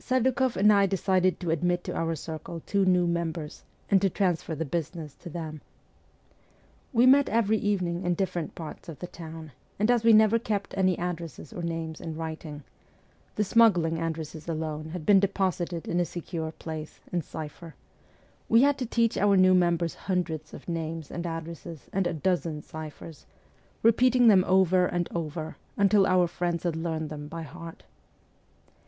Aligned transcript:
Serdukoff 0.03 0.55
and 0.55 0.73
I 0.73 0.87
decided 0.87 1.39
to 1.41 1.51
admit 1.51 1.83
to 1.83 1.93
our 1.93 2.15
circle 2.15 2.63
two 2.65 2.85
new 2.85 3.05
members, 3.05 3.61
and 3.91 4.01
to 4.01 4.09
transfer 4.09 4.55
the 4.55 4.65
busi 4.65 4.95
ness 4.95 5.13
to 5.17 5.29
them. 5.29 5.61
We 6.91 7.05
met 7.05 7.29
every 7.29 7.59
evening 7.59 8.03
in 8.03 8.15
different 8.15 8.55
parts 8.55 8.89
of 8.89 8.97
the 8.97 9.05
town, 9.05 9.51
and 9.77 9.91
as 9.91 10.03
we 10.03 10.11
never 10.11 10.39
kept 10.39 10.73
any 10.75 10.97
addresses 10.97 11.53
or 11.53 11.61
names 11.61 12.01
in 12.01 12.15
writing 12.15 12.63
the 13.35 13.43
smuggling 13.43 13.99
addresses 13.99 14.49
alone 14.49 14.89
had 14.89 15.05
been 15.05 15.19
deposited 15.19 15.87
in 15.87 15.99
a 15.99 16.05
secure 16.05 16.51
place, 16.51 16.99
in 17.13 17.21
cipher 17.21 17.75
we 18.49 18.63
had 18.63 18.79
to 18.79 18.87
teach 18.87 19.19
our 19.19 19.37
new 19.37 19.53
members 19.53 19.93
hundreds 19.93 20.51
of 20.51 20.67
names 20.67 21.11
and 21.11 21.27
addresses 21.27 21.91
and 21.93 22.07
a 22.07 22.13
dozen 22.15 22.63
ciphers, 22.63 23.27
repeating 23.83 24.29
them 24.29 24.43
over 24.47 24.87
and 24.87 25.05
ST. 25.05 25.09
PETERSBURG 25.13 25.35
125 25.35 25.41
over, 25.45 25.57
until 25.83 26.07
our 26.07 26.27
friends 26.27 26.63
had 26.63 26.75
learned 26.75 27.11
them 27.11 27.27
by 27.27 27.43
heart. 27.43 27.83